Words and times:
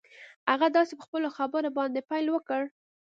هغه 0.51 0.67
داسې 0.77 0.93
په 0.99 1.03
خپلو 1.07 1.27
خبرو 1.37 1.69
باندې 1.77 2.07
پيل 2.09 2.25
وکړ. 2.31 2.61